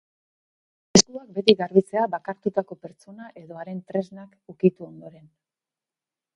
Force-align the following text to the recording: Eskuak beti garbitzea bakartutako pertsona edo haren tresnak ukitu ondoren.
Eskuak 0.99 1.27
beti 1.35 1.55
garbitzea 1.59 2.05
bakartutako 2.15 2.79
pertsona 2.87 3.29
edo 3.43 3.61
haren 3.65 3.85
tresnak 3.93 4.35
ukitu 4.57 4.89
ondoren. 4.93 5.33